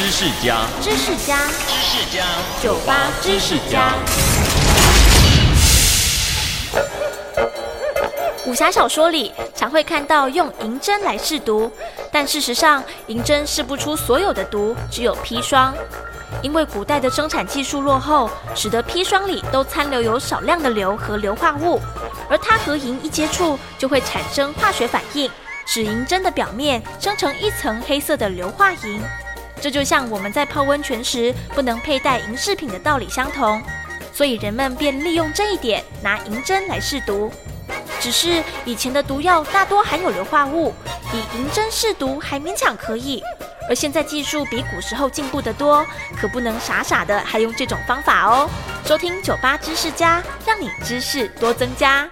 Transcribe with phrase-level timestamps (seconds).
[0.00, 1.36] 知识家，知识家，
[1.68, 2.24] 知识家，
[2.62, 3.92] 酒吧知识家。
[8.46, 11.70] 武侠小说里常会看到用银针来试毒，
[12.10, 15.74] 但事实上，银针试不出所有的毒，只有砒霜。
[16.40, 21.78] 因为古代的生产技术落后，使得砒霜里都残留有少量的硫和硫化物，
[22.30, 25.30] 而它和银一接触就会产生化学反应，
[25.66, 29.02] 使银针的表面生成一层黑色的硫化银。
[29.60, 33.62] 这就像我们在泡温泉时不能佩戴银饰品的道理相同，
[34.12, 37.30] 所以人们便利用这一点，拿银针来试毒。
[38.00, 40.72] 只是以前的毒药大多含有硫化物，
[41.12, 43.22] 以银针试毒还勉强可以。
[43.68, 45.86] 而现在技术比古时候进步得多，
[46.16, 48.48] 可不能傻傻的还用这种方法哦。
[48.86, 52.08] 收听酒吧知识家，让你知识多增加。